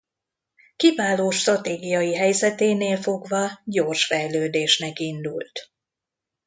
[0.75, 5.71] Kiváló stratégiai helyzeténél fogva gyors fejlődésnek indult.